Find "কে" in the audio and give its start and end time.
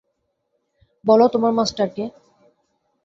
1.95-2.03